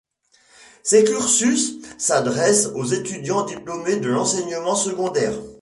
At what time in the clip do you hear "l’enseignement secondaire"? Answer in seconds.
4.09-5.35